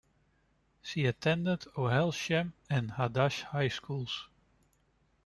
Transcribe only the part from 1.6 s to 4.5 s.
Ohel Shem and "Hadash" high schools.